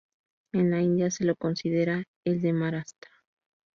[0.53, 3.11] En la India se lo considera el de Maharashtra.